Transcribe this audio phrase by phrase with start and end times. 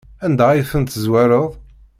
[0.25, 1.49] Anda ay ten-tezwareḍ?